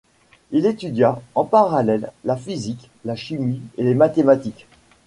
Il 0.49 0.65
étudia, 0.65 1.21
en 1.35 1.43
parallèle, 1.45 2.11
la 2.25 2.35
physique, 2.35 2.89
la 3.05 3.15
chimie 3.15 3.61
et 3.77 3.83
les 3.83 3.93
mathématiques. 3.93 4.65